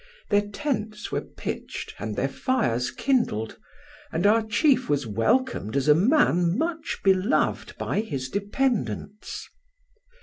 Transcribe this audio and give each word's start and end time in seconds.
Their 0.31 0.47
tents 0.49 1.11
were 1.11 1.21
pitched 1.21 1.93
and 1.99 2.15
their 2.15 2.27
fires 2.27 2.89
kindled, 2.89 3.59
and 4.11 4.25
our 4.25 4.43
chief 4.43 4.89
was 4.89 5.05
welcomed 5.05 5.75
as 5.77 5.87
a 5.87 5.93
man 5.93 6.57
much 6.57 6.97
beloved 7.03 7.77
by 7.77 7.99
his 7.99 8.27
dependents. 8.27 9.47